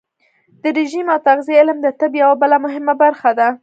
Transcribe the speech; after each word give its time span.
د 0.63 0.63
رژیم 0.77 1.07
او 1.13 1.19
تغذیې 1.27 1.59
علم 1.61 1.77
د 1.81 1.87
طب 1.99 2.11
یوه 2.21 2.35
بله 2.41 2.57
مهمه 2.65 2.93
برخه 3.03 3.31
ده. 3.39 3.47